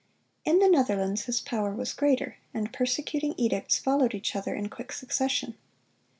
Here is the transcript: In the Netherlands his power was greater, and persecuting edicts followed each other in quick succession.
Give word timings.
In 0.45 0.57
the 0.57 0.67
Netherlands 0.67 1.25
his 1.25 1.39
power 1.41 1.75
was 1.75 1.93
greater, 1.93 2.37
and 2.55 2.73
persecuting 2.73 3.35
edicts 3.37 3.77
followed 3.77 4.15
each 4.15 4.35
other 4.35 4.55
in 4.55 4.67
quick 4.67 4.91
succession. 4.91 5.53